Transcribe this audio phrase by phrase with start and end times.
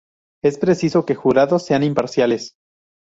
[0.43, 2.55] Es preciso que jurados sean imparciales.